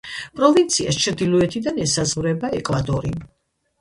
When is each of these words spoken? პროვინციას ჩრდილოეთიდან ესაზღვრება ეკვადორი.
პროვინციას 0.37 0.97
ჩრდილოეთიდან 1.03 1.77
ესაზღვრება 1.85 2.51
ეკვადორი. 2.61 3.13